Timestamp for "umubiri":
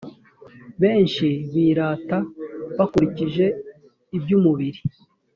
4.39-4.79